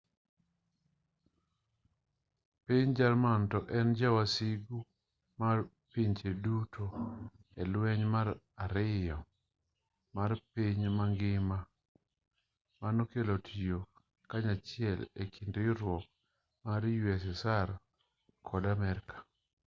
[2.65, 4.77] piny jerman ne en ja wasigu
[5.39, 5.57] mar
[5.91, 6.85] pinje duto
[7.61, 8.27] e lweny mar
[8.73, 9.17] 2
[10.15, 11.59] mar piny mangima
[12.81, 13.79] manokelo tiyo
[14.29, 16.03] kanyachiel e kind riwruok
[16.65, 16.81] mar
[17.13, 17.69] ussr
[18.47, 19.15] kod amerka